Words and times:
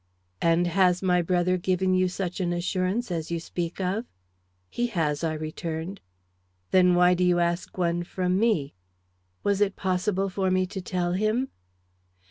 "And 0.41 0.65
has 0.65 1.03
my 1.03 1.21
brother 1.21 1.59
given 1.59 1.93
you 1.93 2.07
such 2.07 2.39
an 2.39 2.51
assurance 2.53 3.11
as 3.11 3.29
you 3.29 3.39
speak 3.39 3.79
of?" 3.79 4.05
"He 4.67 4.87
has," 4.87 5.23
I 5.23 5.33
returned. 5.33 6.01
"Then 6.71 6.95
why 6.95 7.13
do 7.13 7.23
you 7.23 7.37
ask 7.37 7.77
one 7.77 8.01
from 8.01 8.39
me?" 8.39 8.73
Was 9.43 9.61
it 9.61 9.75
possible 9.75 10.27
for 10.27 10.49
me 10.49 10.65
to 10.65 10.81
tell 10.81 11.13
him? 11.13 11.49